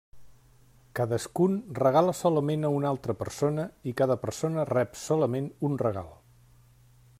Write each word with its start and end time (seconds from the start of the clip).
Cadascun 0.99 1.57
regala 1.79 2.15
solament 2.21 2.65
a 2.69 2.71
una 2.77 2.89
altra 2.93 3.15
persona, 3.21 3.67
i 3.91 3.95
cada 4.01 4.19
persona 4.25 4.67
rep 4.73 4.99
solament 5.05 5.53
un 5.69 5.81
regal. 5.87 6.13